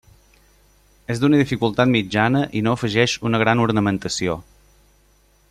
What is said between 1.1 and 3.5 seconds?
És d'una dificultat mitjana i no afegeix una